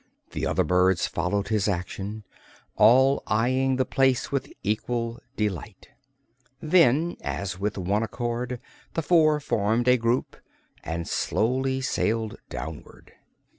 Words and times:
The 0.31 0.47
other 0.47 0.63
birds 0.63 1.05
followed 1.05 1.49
his 1.49 1.67
action, 1.67 2.23
all 2.75 3.21
eyeing 3.27 3.75
the 3.75 3.85
place 3.85 4.31
with 4.31 4.51
equal 4.63 5.19
delight. 5.35 5.89
Then, 6.59 7.17
as 7.23 7.59
with 7.59 7.77
one 7.77 8.01
accord, 8.01 8.59
the 8.95 9.03
four 9.03 9.39
formed 9.39 9.87
a 9.87 9.97
group 9.97 10.37
and 10.83 11.07
slowly 11.07 11.81
sailed 11.81 12.37
downward. 12.49 13.13